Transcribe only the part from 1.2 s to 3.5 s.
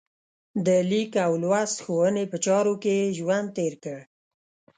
او لوست ښوونې په چارو کې یې ژوند